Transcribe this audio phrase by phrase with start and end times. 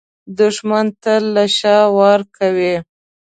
[0.37, 2.75] دښمن تل له شا وار کوي